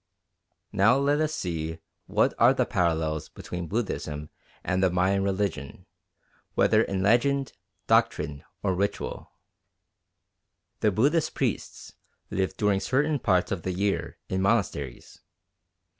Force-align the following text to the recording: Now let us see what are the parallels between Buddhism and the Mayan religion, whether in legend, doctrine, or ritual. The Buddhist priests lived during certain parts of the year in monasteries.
Now 0.71 0.97
let 0.97 1.21
us 1.21 1.31
see 1.35 1.77
what 2.07 2.33
are 2.39 2.55
the 2.55 2.65
parallels 2.65 3.29
between 3.29 3.67
Buddhism 3.67 4.31
and 4.63 4.81
the 4.81 4.89
Mayan 4.89 5.21
religion, 5.23 5.85
whether 6.55 6.81
in 6.81 7.03
legend, 7.03 7.53
doctrine, 7.85 8.43
or 8.63 8.73
ritual. 8.73 9.29
The 10.79 10.89
Buddhist 10.89 11.35
priests 11.35 11.93
lived 12.31 12.57
during 12.57 12.79
certain 12.79 13.19
parts 13.19 13.51
of 13.51 13.61
the 13.61 13.73
year 13.73 14.17
in 14.27 14.41
monasteries. 14.41 15.21